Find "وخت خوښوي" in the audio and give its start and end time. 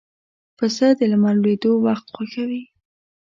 1.85-2.63